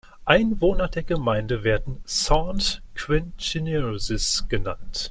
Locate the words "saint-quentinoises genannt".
2.05-4.99